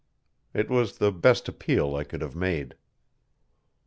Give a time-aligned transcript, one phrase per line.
[0.51, 2.73] It was the best appeal I could have made.